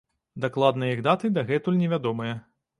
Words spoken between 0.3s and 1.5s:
Дакладныя іх даты